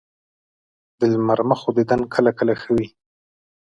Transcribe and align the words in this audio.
د 0.99 1.01
لمر 1.13 1.39
مخو 1.49 1.69
دیدن 1.77 2.01
کله 2.13 2.31
کله 2.37 2.53
ښه 2.61 2.69
وي 2.75 2.87